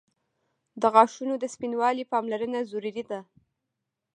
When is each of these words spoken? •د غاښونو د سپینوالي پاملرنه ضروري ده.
•د 0.81 0.83
غاښونو 0.93 1.35
د 1.39 1.45
سپینوالي 1.53 2.03
پاملرنه 2.11 2.59
ضروري 2.71 3.03
ده. 3.11 3.19